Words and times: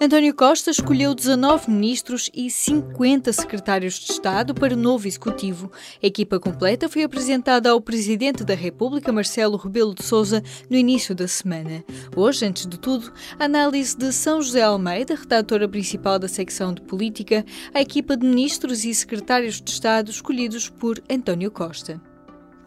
António 0.00 0.32
Costa 0.32 0.70
escolheu 0.70 1.12
19 1.12 1.68
ministros 1.68 2.30
e 2.32 2.48
50 2.48 3.32
secretários 3.32 3.94
de 3.94 4.12
Estado 4.12 4.54
para 4.54 4.74
o 4.74 4.76
novo 4.76 5.08
executivo. 5.08 5.72
A 6.00 6.06
equipa 6.06 6.38
completa 6.38 6.88
foi 6.88 7.02
apresentada 7.02 7.70
ao 7.70 7.80
Presidente 7.80 8.44
da 8.44 8.54
República, 8.54 9.10
Marcelo 9.10 9.56
Rebelo 9.56 9.92
de 9.92 10.04
Sousa, 10.04 10.40
no 10.70 10.76
início 10.76 11.16
da 11.16 11.26
semana. 11.26 11.84
Hoje, 12.14 12.46
antes 12.46 12.64
de 12.64 12.78
tudo, 12.78 13.12
a 13.40 13.46
análise 13.46 13.96
de 13.96 14.12
São 14.12 14.40
José 14.40 14.62
Almeida, 14.62 15.16
redatora 15.16 15.68
principal 15.68 16.16
da 16.16 16.28
secção 16.28 16.72
de 16.72 16.82
política, 16.82 17.44
a 17.74 17.80
equipa 17.80 18.16
de 18.16 18.24
ministros 18.24 18.84
e 18.84 18.94
secretários 18.94 19.60
de 19.60 19.68
Estado 19.68 20.12
escolhidos 20.12 20.68
por 20.68 21.02
António 21.10 21.50
Costa. 21.50 22.00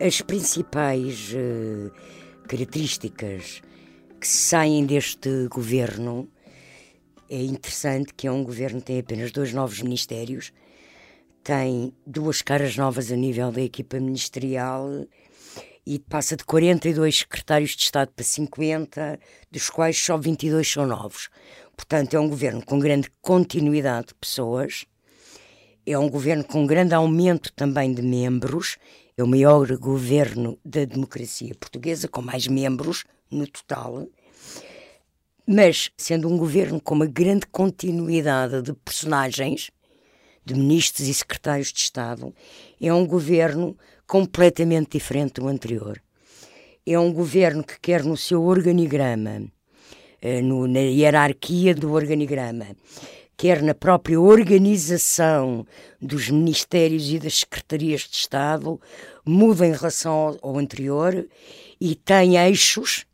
As 0.01 0.19
principais 0.19 1.31
uh, 1.31 1.91
características 2.45 3.61
que 4.19 4.27
saem 4.27 4.85
deste 4.85 5.47
governo 5.47 6.27
é 7.31 7.41
interessante 7.41 8.13
que 8.13 8.27
é 8.27 8.31
um 8.31 8.43
governo 8.43 8.81
que 8.81 8.87
tem 8.87 8.99
apenas 8.99 9.31
dois 9.31 9.53
novos 9.53 9.81
ministérios, 9.81 10.51
tem 11.41 11.93
duas 12.05 12.41
caras 12.41 12.75
novas 12.75 13.09
a 13.09 13.15
nível 13.15 13.53
da 13.53 13.61
equipa 13.61 13.97
ministerial 14.01 15.07
e 15.87 15.97
passa 15.97 16.35
de 16.35 16.43
42 16.43 17.19
secretários 17.19 17.71
de 17.71 17.83
Estado 17.83 18.11
para 18.13 18.25
50, 18.25 19.17
dos 19.49 19.69
quais 19.69 19.97
só 19.97 20.17
22 20.17 20.69
são 20.69 20.85
novos. 20.85 21.29
Portanto, 21.73 22.15
é 22.15 22.19
um 22.19 22.27
governo 22.27 22.65
com 22.65 22.77
grande 22.77 23.09
continuidade 23.21 24.07
de 24.07 24.15
pessoas, 24.15 24.85
é 25.85 25.97
um 25.97 26.09
governo 26.09 26.43
com 26.43 26.67
grande 26.67 26.93
aumento 26.93 27.53
também 27.53 27.93
de 27.93 28.01
membros, 28.01 28.77
é 29.17 29.23
o 29.23 29.27
maior 29.27 29.65
governo 29.77 30.59
da 30.65 30.83
democracia 30.83 31.55
portuguesa, 31.55 32.09
com 32.09 32.21
mais 32.21 32.45
membros 32.45 33.05
no 33.31 33.47
total 33.47 34.05
mas 35.51 35.91
sendo 35.97 36.29
um 36.29 36.37
governo 36.37 36.79
com 36.79 36.95
uma 36.95 37.05
grande 37.05 37.45
continuidade 37.45 38.61
de 38.61 38.71
personagens, 38.73 39.69
de 40.45 40.55
ministros 40.55 41.09
e 41.09 41.13
secretários 41.13 41.73
de 41.73 41.79
Estado, 41.79 42.33
é 42.79 42.93
um 42.93 43.05
governo 43.05 43.77
completamente 44.07 44.91
diferente 44.91 45.41
do 45.41 45.49
anterior. 45.49 46.01
É 46.85 46.97
um 46.97 47.11
governo 47.11 47.65
que 47.65 47.77
quer 47.81 48.01
no 48.03 48.15
seu 48.15 48.43
organigrama, 48.43 49.43
eh, 50.21 50.41
no, 50.41 50.67
na 50.67 50.79
hierarquia 50.79 51.75
do 51.75 51.91
organigrama, 51.91 52.67
quer 53.35 53.61
na 53.61 53.75
própria 53.75 54.19
organização 54.21 55.67
dos 56.01 56.29
ministérios 56.29 57.11
e 57.11 57.19
das 57.19 57.39
secretarias 57.39 58.01
de 58.01 58.15
Estado, 58.15 58.79
muda 59.25 59.67
em 59.67 59.73
relação 59.73 60.13
ao, 60.13 60.39
ao 60.41 60.57
anterior 60.57 61.27
e 61.79 61.93
tem 61.93 62.37
eixos 62.37 63.05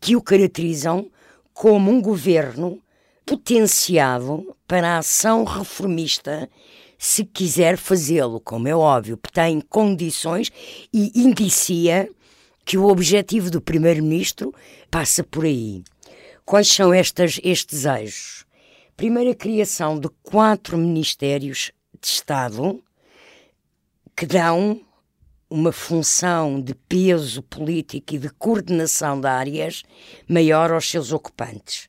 que 0.00 0.16
o 0.16 0.20
caracterizam 0.20 1.08
como 1.54 1.90
um 1.90 2.02
governo 2.02 2.82
potenciado 3.24 4.54
para 4.66 4.96
a 4.96 4.98
ação 4.98 5.44
reformista, 5.44 6.50
se 6.98 7.24
quiser 7.24 7.78
fazê-lo, 7.78 8.40
como 8.40 8.68
é 8.68 8.74
óbvio, 8.74 9.18
tem 9.32 9.60
condições 9.60 10.50
e 10.92 11.12
indicia 11.14 12.10
que 12.64 12.76
o 12.76 12.88
objetivo 12.88 13.50
do 13.50 13.60
primeiro-ministro 13.60 14.54
passa 14.90 15.22
por 15.22 15.44
aí. 15.44 15.82
Quais 16.44 16.68
são 16.68 16.92
estas, 16.92 17.40
estes 17.42 17.84
eixos? 17.84 18.44
Primeiro, 18.96 19.30
a 19.30 19.34
criação 19.34 19.98
de 19.98 20.08
quatro 20.22 20.76
ministérios 20.76 21.72
de 22.00 22.06
Estado 22.06 22.82
que 24.16 24.26
dão 24.26 24.80
uma 25.54 25.70
função 25.70 26.60
de 26.60 26.74
peso 26.74 27.40
político 27.40 28.16
e 28.16 28.18
de 28.18 28.28
coordenação 28.28 29.20
de 29.20 29.28
áreas 29.28 29.84
maior 30.28 30.72
aos 30.72 30.90
seus 30.90 31.12
ocupantes. 31.12 31.88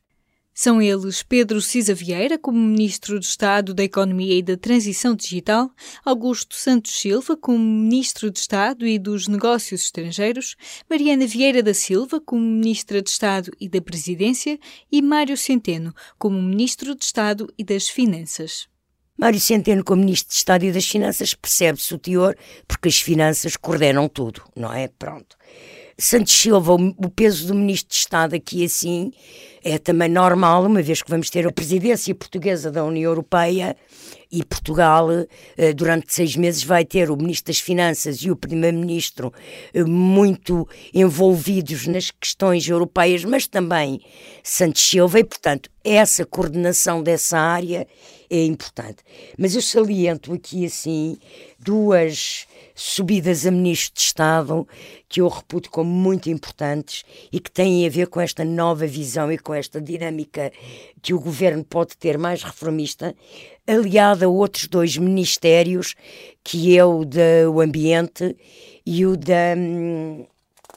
São 0.54 0.80
eles 0.80 1.24
Pedro 1.24 1.60
Cisa 1.60 1.92
Vieira, 1.92 2.38
como 2.38 2.60
Ministro 2.60 3.18
de 3.18 3.26
Estado 3.26 3.74
da 3.74 3.82
Economia 3.82 4.38
e 4.38 4.42
da 4.42 4.56
Transição 4.56 5.16
Digital, 5.16 5.68
Augusto 6.04 6.54
Santos 6.54 6.92
Silva, 6.92 7.36
como 7.36 7.58
Ministro 7.58 8.30
de 8.30 8.38
Estado 8.38 8.86
e 8.86 9.00
dos 9.00 9.26
Negócios 9.26 9.82
Estrangeiros, 9.82 10.54
Mariana 10.88 11.26
Vieira 11.26 11.60
da 11.60 11.74
Silva, 11.74 12.20
como 12.20 12.40
Ministra 12.40 13.02
de 13.02 13.10
Estado 13.10 13.50
e 13.60 13.68
da 13.68 13.82
Presidência, 13.82 14.60
e 14.92 15.02
Mário 15.02 15.36
Centeno, 15.36 15.92
como 16.16 16.40
Ministro 16.40 16.94
de 16.94 17.04
Estado 17.04 17.52
e 17.58 17.64
das 17.64 17.88
Finanças. 17.88 18.68
Mário 19.16 19.40
Centeno, 19.40 19.82
como 19.82 20.02
Ministro 20.02 20.30
de 20.30 20.36
Estado 20.36 20.64
e 20.64 20.72
das 20.72 20.86
Finanças, 20.86 21.32
percebe-se 21.32 21.94
o 21.94 21.98
teor, 21.98 22.36
porque 22.68 22.88
as 22.88 23.00
finanças 23.00 23.56
coordenam 23.56 24.08
tudo, 24.08 24.42
não 24.54 24.72
é? 24.72 24.88
Pronto. 24.88 25.36
Santos 25.98 26.34
Silva, 26.34 26.74
o 26.74 27.08
peso 27.08 27.46
do 27.46 27.54
Ministro 27.54 27.88
de 27.88 27.96
Estado 27.96 28.36
aqui 28.36 28.66
assim 28.66 29.12
é 29.64 29.78
também 29.78 30.10
normal, 30.10 30.66
uma 30.66 30.82
vez 30.82 31.00
que 31.00 31.10
vamos 31.10 31.30
ter 31.30 31.46
a 31.46 31.50
presidência 31.50 32.14
portuguesa 32.14 32.70
da 32.70 32.84
União 32.84 33.10
Europeia 33.10 33.74
e 34.30 34.44
Portugal, 34.44 35.08
eh, 35.56 35.72
durante 35.72 36.12
seis 36.12 36.36
meses, 36.36 36.62
vai 36.62 36.84
ter 36.84 37.10
o 37.10 37.16
Ministro 37.16 37.50
das 37.50 37.60
Finanças 37.60 38.18
e 38.18 38.30
o 38.30 38.36
Primeiro-Ministro 38.36 39.32
eh, 39.72 39.84
muito 39.84 40.68
envolvidos 40.92 41.86
nas 41.86 42.10
questões 42.10 42.68
europeias, 42.68 43.24
mas 43.24 43.46
também 43.46 44.00
Santos 44.42 44.82
Silva, 44.82 45.18
e, 45.18 45.24
portanto, 45.24 45.70
essa 45.82 46.26
coordenação 46.26 47.02
dessa 47.02 47.38
área 47.38 47.88
é 48.28 48.44
importante. 48.44 48.98
Mas 49.38 49.54
eu 49.54 49.62
saliento 49.62 50.32
aqui, 50.32 50.66
assim, 50.66 51.16
duas 51.58 52.46
subidas 52.76 53.46
a 53.46 53.50
ministro 53.50 53.94
de 53.94 54.02
Estado 54.02 54.68
que 55.08 55.22
eu 55.22 55.28
reputo 55.28 55.70
como 55.70 55.90
muito 55.90 56.28
importantes 56.28 57.04
e 57.32 57.40
que 57.40 57.50
têm 57.50 57.86
a 57.86 57.90
ver 57.90 58.08
com 58.08 58.20
esta 58.20 58.44
nova 58.44 58.86
visão 58.86 59.32
e 59.32 59.38
com 59.38 59.54
esta 59.54 59.80
dinâmica 59.80 60.52
que 61.00 61.14
o 61.14 61.18
governo 61.18 61.64
pode 61.64 61.96
ter 61.96 62.18
mais 62.18 62.42
reformista, 62.42 63.16
aliada 63.66 64.26
a 64.26 64.28
outros 64.28 64.68
dois 64.68 64.98
ministérios, 64.98 65.94
que 66.44 66.76
é 66.76 66.84
o 66.84 67.02
do 67.04 67.60
ambiente 67.62 68.36
e 68.84 69.06
o 69.06 69.16
da, 69.16 69.54
hum, 69.56 70.26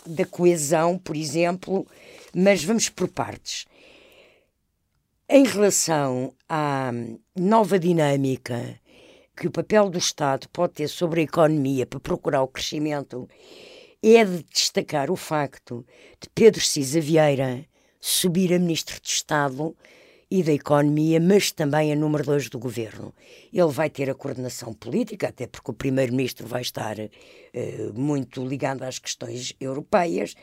da 0.05 0.25
coesão, 0.25 0.97
por 0.97 1.17
exemplo, 1.17 1.85
mas 2.33 2.63
vamos 2.63 2.87
por 2.87 3.09
partes. 3.09 3.65
Em 5.27 5.43
relação 5.43 6.33
à 6.47 6.91
nova 7.35 7.77
dinâmica 7.77 8.79
que 9.39 9.47
o 9.47 9.51
papel 9.51 9.89
do 9.89 9.97
Estado 9.97 10.49
pode 10.49 10.73
ter 10.73 10.89
sobre 10.89 11.21
a 11.21 11.23
economia 11.23 11.85
para 11.85 11.99
procurar 11.99 12.43
o 12.43 12.47
crescimento, 12.47 13.27
é 14.03 14.23
de 14.25 14.43
destacar 14.43 15.09
o 15.09 15.15
facto 15.15 15.85
de 16.19 16.29
Pedro 16.35 16.61
Cisa 16.61 16.99
Vieira 16.99 17.65
subir 18.01 18.53
a 18.53 18.59
Ministro 18.59 18.99
de 19.01 19.07
Estado 19.07 19.75
e 20.31 20.43
da 20.43 20.53
Economia, 20.53 21.19
mas 21.19 21.51
também 21.51 21.91
a 21.91 21.95
número 21.95 22.23
2 22.23 22.49
do 22.49 22.59
Governo. 22.59 23.11
Ele 23.51 23.71
vai 23.71 23.89
ter 23.89 24.11
a 24.11 24.13
coordenação 24.13 24.73
política, 24.73 25.29
até 25.29 25.47
porque 25.47 25.71
o 25.71 25.73
Primeiro-Ministro 25.73 26.45
vai 26.45 26.61
estar 26.61 26.97
uh, 26.99 27.99
muito 27.99 28.45
ligado 28.45 28.83
às 28.83 28.99
questões 28.99 29.55
europeias, 29.59 30.35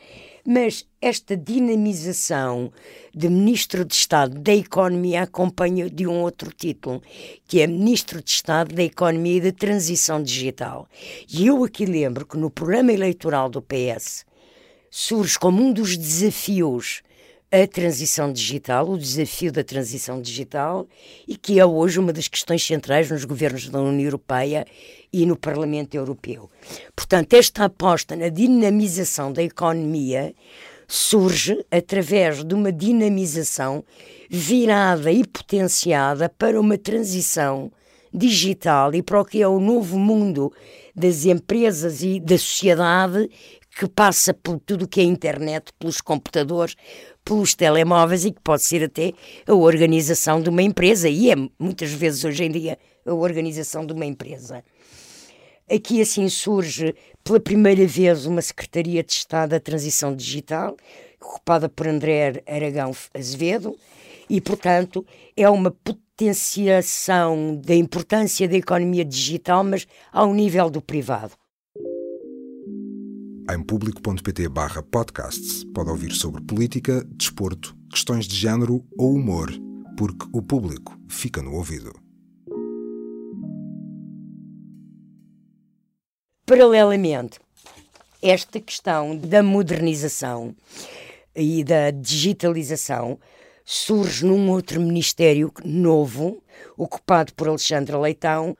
mas 0.45 0.85
esta 1.01 1.37
dinamização 1.37 2.69
de 3.15 3.29
Ministro 3.29 3.85
de 3.85 3.95
Estado 3.95 4.37
da 4.37 4.53
Economia 4.53 5.21
acompanha 5.21 5.89
de 5.89 6.05
um 6.05 6.21
outro 6.21 6.51
título, 6.51 7.01
que 7.47 7.61
é 7.61 7.67
Ministro 7.67 8.21
de 8.21 8.29
Estado 8.29 8.75
da 8.75 8.83
Economia 8.83 9.37
e 9.37 9.41
da 9.41 9.51
Transição 9.53 10.21
Digital. 10.21 10.85
E 11.29 11.47
eu 11.47 11.63
aqui 11.63 11.85
lembro 11.85 12.25
que 12.25 12.37
no 12.37 12.49
programa 12.49 12.91
eleitoral 12.91 13.49
do 13.49 13.61
PS 13.61 14.25
surge 14.91 15.39
como 15.39 15.63
um 15.63 15.71
dos 15.71 15.95
desafios 15.95 17.03
a 17.51 17.65
transição 17.65 18.31
digital, 18.31 18.89
o 18.89 18.97
desafio 18.97 19.51
da 19.51 19.63
transição 19.63 20.21
digital, 20.21 20.85
e 21.27 21.37
que 21.37 21.59
é 21.59 21.65
hoje 21.65 21.99
uma 21.99 22.11
das 22.11 22.27
questões 22.27 22.65
centrais 22.65 23.09
nos 23.09 23.23
governos 23.23 23.69
da 23.69 23.79
União 23.79 24.05
Europeia 24.05 24.65
e 25.13 25.25
no 25.25 25.37
Parlamento 25.37 25.95
Europeu. 25.95 26.49
Portanto, 26.95 27.33
esta 27.33 27.65
aposta 27.65 28.15
na 28.15 28.27
dinamização 28.27 29.31
da 29.31 29.41
economia 29.41 30.35
surge 30.87 31.65
através 31.71 32.43
de 32.43 32.53
uma 32.53 32.71
dinamização 32.71 33.83
virada 34.29 35.11
e 35.11 35.25
potenciada 35.25 36.29
para 36.29 36.59
uma 36.59 36.77
transição 36.77 37.71
digital 38.13 38.93
e 38.93 39.01
para 39.01 39.21
o 39.21 39.25
que 39.25 39.41
é 39.41 39.47
o 39.47 39.59
novo 39.59 39.97
mundo 39.97 40.51
das 40.95 41.25
empresas 41.25 42.01
e 42.01 42.19
da 42.19 42.37
sociedade 42.37 43.29
que 43.77 43.87
passa 43.87 44.33
por 44.33 44.59
tudo 44.59 44.85
o 44.85 44.87
que 44.87 44.99
é 44.99 45.03
internet, 45.03 45.71
pelos 45.77 46.01
computadores, 46.01 46.75
pelos 47.27 47.53
telemóveis 47.53 48.23
e 48.23 48.31
que 48.31 48.39
pode 48.39 48.63
ser 48.63 48.85
até 48.85 49.11
a 49.45 49.53
organização 49.53 50.41
de 50.41 50.49
uma 50.49 50.61
empresa, 50.61 51.09
e 51.09 51.29
é 51.29 51.35
muitas 51.59 51.91
vezes 51.91 52.23
hoje 52.23 52.45
em 52.45 52.51
dia 52.51 52.79
a 53.05 53.13
organização 53.13 53.85
de 53.85 53.91
uma 53.91 54.05
empresa. 54.05 54.63
Aqui 55.69 56.01
assim 56.01 56.29
surge 56.29 56.95
pela 57.25 57.41
primeira 57.41 57.85
vez 57.85 58.25
uma 58.25 58.41
Secretaria 58.41 59.03
de 59.03 59.11
Estado 59.11 59.49
da 59.49 59.59
Transição 59.59 60.15
Digital, 60.15 60.77
ocupada 61.21 61.67
por 61.67 61.85
André 61.85 62.41
Aragão 62.47 62.95
Azevedo, 63.13 63.75
e, 64.29 64.39
portanto, 64.39 65.05
é 65.35 65.49
uma 65.49 65.71
potenciação 65.71 67.59
da 67.61 67.75
importância 67.75 68.47
da 68.47 68.55
economia 68.55 69.03
digital, 69.03 69.65
mas 69.65 69.85
ao 70.13 70.33
nível 70.33 70.69
do 70.69 70.81
privado. 70.81 71.33
Em 73.49 73.63
público.pt 73.63 74.49
barra 74.49 74.83
podcasts 74.83 75.63
pode 75.73 75.89
ouvir 75.89 76.11
sobre 76.11 76.41
política, 76.41 77.01
desporto, 77.11 77.77
questões 77.89 78.27
de 78.27 78.35
género 78.35 78.85
ou 78.97 79.13
humor, 79.13 79.49
porque 79.97 80.27
o 80.33 80.41
público 80.41 80.99
fica 81.07 81.41
no 81.41 81.53
ouvido. 81.53 81.93
Paralelamente, 86.45 87.39
esta 88.21 88.59
questão 88.59 89.15
da 89.15 89.41
modernização 89.41 90.53
e 91.33 91.63
da 91.63 91.89
digitalização 91.89 93.17
surge 93.69 94.25
num 94.25 94.49
outro 94.49 94.79
ministério 94.79 95.51
novo, 95.65 96.41
ocupado 96.77 97.33
por 97.33 97.49
Alexandre 97.49 97.97
Leitão, 97.97 98.55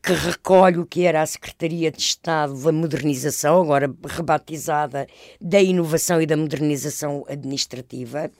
que 0.00 0.12
recolhe 0.12 0.78
o 0.78 0.86
que 0.86 1.02
era 1.02 1.22
a 1.22 1.26
Secretaria 1.26 1.90
de 1.90 2.00
Estado 2.00 2.54
da 2.62 2.70
Modernização, 2.70 3.60
agora 3.60 3.92
rebatizada 4.06 5.08
da 5.40 5.60
Inovação 5.60 6.22
e 6.22 6.26
da 6.26 6.36
Modernização 6.36 7.24
Administrativa, 7.28 8.30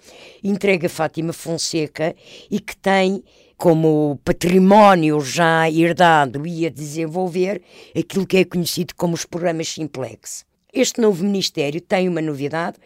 entrega 0.41 0.89
Fátima 0.89 1.33
Fonseca 1.33 2.15
e 2.49 2.61
que 2.61 2.77
tem 2.77 3.21
como 3.57 4.17
património 4.25 5.21
já 5.21 5.69
herdado 5.69 6.47
e 6.47 6.65
a 6.65 6.71
desenvolver 6.71 7.61
aquilo 7.99 8.25
que 8.25 8.37
é 8.37 8.45
conhecido 8.45 8.95
como 8.95 9.15
os 9.15 9.25
programas 9.25 9.69
Simplex. 9.69 10.47
Este 10.73 11.01
novo 11.01 11.25
Ministério 11.25 11.81
tem 11.81 12.09
uma 12.09 12.23
novidade 12.23 12.79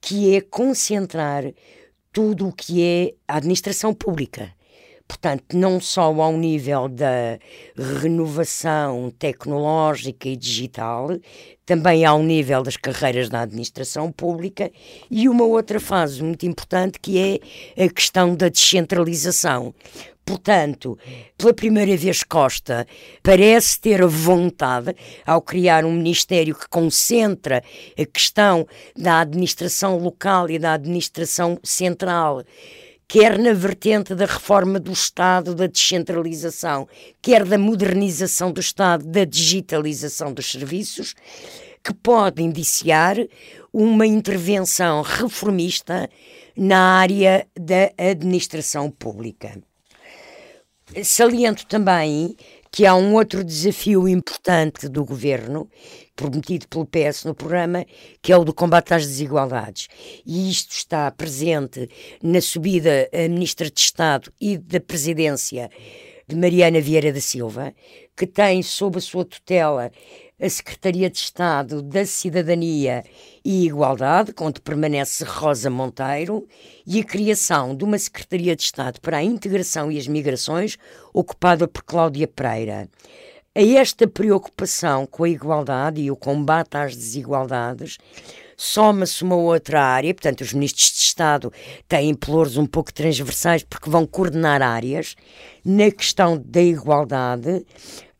que 0.00 0.36
é 0.36 0.40
concentrar 0.40 1.42
tudo 2.12 2.48
o 2.48 2.52
que 2.52 2.82
é 2.82 3.14
a 3.26 3.36
administração 3.36 3.94
pública. 3.94 4.52
Portanto, 5.08 5.56
não 5.56 5.80
só 5.80 6.12
ao 6.20 6.32
nível 6.34 6.86
da 6.86 7.38
renovação 7.74 9.10
tecnológica 9.18 10.28
e 10.28 10.36
digital, 10.36 11.08
também 11.64 12.04
ao 12.04 12.22
nível 12.22 12.62
das 12.62 12.76
carreiras 12.76 13.30
da 13.30 13.40
administração 13.40 14.12
pública 14.12 14.70
e 15.10 15.26
uma 15.28 15.44
outra 15.44 15.80
fase 15.80 16.22
muito 16.22 16.44
importante 16.44 17.00
que 17.00 17.40
é 17.76 17.84
a 17.84 17.88
questão 17.88 18.36
da 18.36 18.50
descentralização. 18.50 19.74
Portanto, 20.28 20.98
pela 21.38 21.54
primeira 21.54 21.96
vez 21.96 22.22
Costa 22.22 22.86
parece 23.22 23.80
ter 23.80 24.06
vontade, 24.06 24.94
ao 25.26 25.40
criar 25.40 25.86
um 25.86 25.92
ministério 25.92 26.54
que 26.54 26.68
concentra 26.68 27.64
a 27.98 28.04
questão 28.04 28.66
da 28.94 29.20
administração 29.20 29.96
local 29.96 30.50
e 30.50 30.58
da 30.58 30.74
administração 30.74 31.58
central, 31.64 32.44
quer 33.08 33.38
na 33.38 33.54
vertente 33.54 34.14
da 34.14 34.26
reforma 34.26 34.78
do 34.78 34.92
Estado, 34.92 35.54
da 35.54 35.66
descentralização, 35.66 36.86
quer 37.22 37.42
da 37.44 37.56
modernização 37.56 38.52
do 38.52 38.60
Estado, 38.60 39.06
da 39.06 39.24
digitalização 39.24 40.32
dos 40.32 40.50
serviços, 40.50 41.14
que 41.82 41.94
pode 41.94 42.42
indiciar 42.42 43.16
uma 43.72 44.06
intervenção 44.06 45.00
reformista 45.00 46.10
na 46.54 46.98
área 46.98 47.46
da 47.58 47.90
administração 47.96 48.90
pública. 48.90 49.58
Saliento 51.02 51.66
também 51.66 52.36
que 52.70 52.86
há 52.86 52.94
um 52.94 53.14
outro 53.14 53.42
desafio 53.44 54.08
importante 54.08 54.88
do 54.88 55.04
governo, 55.04 55.68
prometido 56.14 56.66
pelo 56.68 56.86
PS 56.86 57.24
no 57.24 57.34
programa, 57.34 57.86
que 58.20 58.32
é 58.32 58.36
o 58.36 58.44
do 58.44 58.52
combate 58.52 58.94
às 58.94 59.06
desigualdades. 59.06 59.88
E 60.26 60.50
isto 60.50 60.72
está 60.72 61.10
presente 61.10 61.88
na 62.22 62.40
subida 62.40 63.08
a 63.12 63.28
Ministra 63.28 63.70
de 63.70 63.80
Estado 63.80 64.32
e 64.40 64.58
da 64.58 64.80
Presidência 64.80 65.70
de 66.26 66.36
Mariana 66.36 66.80
Vieira 66.80 67.12
da 67.12 67.20
Silva, 67.20 67.74
que 68.16 68.26
tem 68.26 68.62
sob 68.62 68.98
a 68.98 69.00
sua 69.00 69.24
tutela 69.24 69.90
a 70.40 70.48
Secretaria 70.48 71.10
de 71.10 71.18
Estado 71.18 71.82
da 71.82 72.06
Cidadania 72.06 73.04
e 73.44 73.66
Igualdade, 73.66 74.32
onde 74.40 74.60
permanece 74.60 75.24
Rosa 75.24 75.68
Monteiro, 75.68 76.46
e 76.86 77.00
a 77.00 77.04
criação 77.04 77.74
de 77.74 77.82
uma 77.82 77.98
Secretaria 77.98 78.54
de 78.54 78.62
Estado 78.62 79.00
para 79.00 79.16
a 79.16 79.22
Integração 79.22 79.90
e 79.90 79.98
as 79.98 80.06
Migrações, 80.06 80.78
ocupada 81.12 81.66
por 81.66 81.82
Cláudia 81.82 82.28
Pereira. 82.28 82.88
A 83.52 83.60
esta 83.60 84.06
preocupação 84.06 85.06
com 85.06 85.24
a 85.24 85.28
igualdade 85.28 86.00
e 86.00 86.10
o 86.10 86.16
combate 86.16 86.76
às 86.76 86.94
desigualdades, 86.94 87.98
soma-se 88.58 89.22
uma 89.22 89.36
outra 89.36 89.80
área, 89.80 90.12
portanto, 90.12 90.40
os 90.40 90.52
ministros 90.52 90.90
de 90.90 90.98
Estado 90.98 91.52
têm 91.86 92.12
pelouros 92.12 92.56
um 92.56 92.66
pouco 92.66 92.92
transversais 92.92 93.62
porque 93.62 93.88
vão 93.88 94.04
coordenar 94.04 94.60
áreas. 94.60 95.14
Na 95.64 95.88
questão 95.92 96.42
da 96.44 96.60
igualdade, 96.60 97.64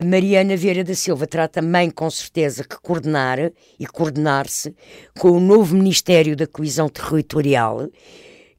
Mariana 0.02 0.56
Vieira 0.56 0.84
da 0.84 0.94
Silva 0.94 1.26
terá 1.26 1.48
também, 1.48 1.90
com 1.90 2.08
certeza, 2.08 2.62
que 2.62 2.80
coordenar 2.80 3.50
e 3.80 3.86
coordenar-se 3.86 4.74
com 5.18 5.32
o 5.32 5.40
novo 5.40 5.74
Ministério 5.74 6.36
da 6.36 6.46
Coesão 6.46 6.88
Territorial, 6.88 7.88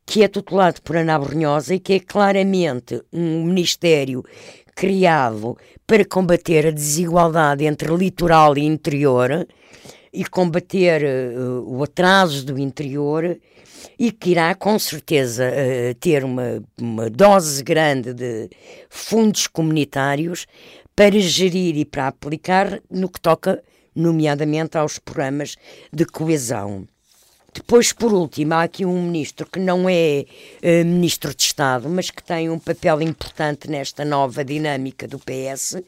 que 0.05 0.21
é 0.21 0.27
tutelado 0.27 0.81
por 0.81 0.97
Ana 0.97 1.17
Brunhosa 1.17 1.75
e 1.75 1.79
que 1.79 1.93
é 1.93 1.99
claramente 2.01 3.01
um 3.13 3.45
ministério 3.45 4.21
criado 4.75 5.57
para 5.87 6.03
combater 6.03 6.67
a 6.67 6.71
desigualdade 6.71 7.63
entre 7.63 7.95
litoral 7.95 8.57
e 8.57 8.65
interior 8.65 9.47
e 10.13 10.25
combater 10.25 11.03
uh, 11.03 11.63
o 11.67 11.83
atraso 11.83 12.45
do 12.45 12.57
interior 12.57 13.37
e 13.97 14.11
que 14.11 14.31
irá 14.31 14.53
com 14.55 14.77
certeza 14.77 15.45
uh, 15.45 15.93
ter 15.95 16.23
uma, 16.23 16.63
uma 16.79 17.09
dose 17.09 17.63
grande 17.63 18.13
de 18.13 18.49
fundos 18.89 19.47
comunitários 19.47 20.45
para 20.95 21.19
gerir 21.19 21.77
e 21.77 21.85
para 21.85 22.07
aplicar 22.07 22.81
no 22.89 23.07
que 23.07 23.21
toca, 23.21 23.63
nomeadamente, 23.95 24.77
aos 24.77 24.99
programas 24.99 25.55
de 25.93 26.05
coesão. 26.05 26.85
Depois, 27.53 27.91
por 27.91 28.13
último, 28.13 28.53
há 28.53 28.63
aqui 28.63 28.85
um 28.85 29.01
ministro 29.03 29.47
que 29.49 29.59
não 29.59 29.89
é 29.89 30.25
uh, 30.61 30.85
ministro 30.85 31.33
de 31.33 31.41
Estado, 31.41 31.89
mas 31.89 32.11
que 32.11 32.23
tem 32.23 32.49
um 32.49 32.59
papel 32.59 33.01
importante 33.01 33.69
nesta 33.69 34.05
nova 34.05 34.45
dinâmica 34.45 35.07
do 35.07 35.17
PS, 35.19 35.81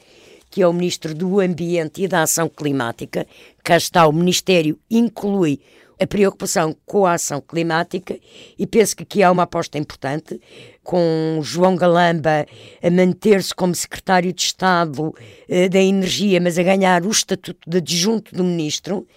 que 0.51 0.62
é 0.62 0.68
o 0.68 0.74
ministro 0.74 1.15
do 1.15 1.39
Ambiente 1.39 2.03
e 2.03 2.07
da 2.07 2.24
Ação 2.24 2.50
Climática. 2.50 3.25
Cá 3.63 3.77
está, 3.77 4.06
o 4.06 4.12
Ministério 4.12 4.77
inclui 4.89 5.59
a 6.01 6.06
preocupação 6.06 6.75
com 6.83 7.06
a 7.06 7.13
ação 7.13 7.39
climática 7.39 8.18
e 8.57 8.65
penso 8.65 8.95
que 8.95 9.03
aqui 9.03 9.21
há 9.21 9.31
uma 9.31 9.44
aposta 9.44 9.77
importante 9.77 10.41
com 10.84 11.39
João 11.43 11.75
Galamba 11.75 12.48
a 12.81 12.89
manter-se 12.89 13.53
como 13.53 13.75
secretário 13.75 14.34
de 14.34 14.41
Estado 14.41 15.13
eh, 15.48 15.70
da 15.70 15.79
Energia, 15.79 16.41
mas 16.41 16.58
a 16.58 16.63
ganhar 16.63 17.05
o 17.05 17.12
estatuto 17.12 17.70
de 17.70 17.77
adjunto 17.77 18.34
do 18.36 18.43
ministro. 18.43 19.08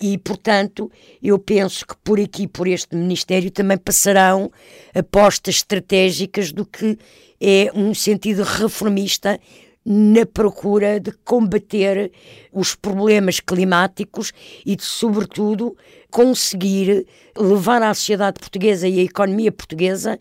E, 0.00 0.18
portanto, 0.18 0.90
eu 1.22 1.38
penso 1.38 1.86
que 1.86 1.94
por 2.02 2.18
aqui, 2.18 2.48
por 2.48 2.66
este 2.66 2.96
Ministério, 2.96 3.48
também 3.52 3.78
passarão 3.78 4.50
apostas 4.92 5.54
estratégicas 5.54 6.50
do 6.50 6.66
que 6.66 6.98
é 7.40 7.70
um 7.74 7.94
sentido 7.94 8.42
reformista 8.42 9.38
na 9.84 10.24
procura 10.24 10.98
de 10.98 11.12
combater 11.24 12.10
os 12.52 12.74
problemas 12.74 13.40
climáticos 13.40 14.32
e 14.64 14.76
de, 14.76 14.84
sobretudo, 14.84 15.76
conseguir 16.10 17.06
levar 17.36 17.82
a 17.82 17.92
sociedade 17.92 18.38
portuguesa 18.40 18.88
e 18.88 19.00
a 19.00 19.02
economia 19.02 19.52
portuguesa 19.52 20.18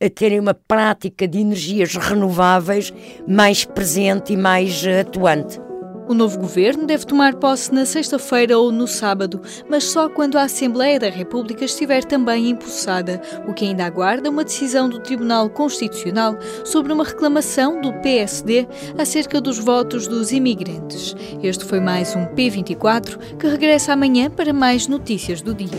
a 0.00 0.10
terem 0.10 0.40
uma 0.40 0.54
prática 0.54 1.28
de 1.28 1.38
energias 1.38 1.94
renováveis 1.94 2.92
mais 3.28 3.64
presente 3.64 4.32
e 4.32 4.36
mais 4.36 4.84
atuante. 4.86 5.63
O 6.06 6.12
novo 6.12 6.38
governo 6.38 6.86
deve 6.86 7.06
tomar 7.06 7.34
posse 7.36 7.72
na 7.72 7.86
sexta-feira 7.86 8.58
ou 8.58 8.70
no 8.70 8.86
sábado, 8.86 9.40
mas 9.70 9.84
só 9.84 10.06
quando 10.06 10.36
a 10.36 10.42
Assembleia 10.42 11.00
da 11.00 11.08
República 11.08 11.64
estiver 11.64 12.04
também 12.04 12.50
empossada, 12.50 13.22
o 13.48 13.54
que 13.54 13.64
ainda 13.64 13.86
aguarda 13.86 14.28
uma 14.28 14.44
decisão 14.44 14.86
do 14.86 15.00
Tribunal 15.00 15.48
Constitucional 15.48 16.36
sobre 16.62 16.92
uma 16.92 17.04
reclamação 17.04 17.80
do 17.80 17.90
PSD 18.00 18.68
acerca 18.98 19.40
dos 19.40 19.58
votos 19.58 20.06
dos 20.06 20.30
imigrantes. 20.30 21.16
Este 21.42 21.64
foi 21.64 21.80
mais 21.80 22.14
um 22.14 22.26
P24 22.26 23.36
que 23.38 23.46
regressa 23.46 23.94
amanhã 23.94 24.30
para 24.30 24.52
mais 24.52 24.86
notícias 24.86 25.40
do 25.40 25.54
dia. 25.54 25.70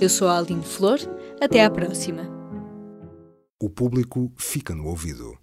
Eu 0.00 0.08
sou 0.08 0.28
a 0.28 0.38
Aline 0.38 0.62
Flor, 0.62 1.00
até 1.40 1.64
à 1.64 1.70
próxima. 1.70 2.22
O 3.60 3.68
público 3.68 4.32
fica 4.36 4.74
no 4.76 4.86
ouvido. 4.86 5.42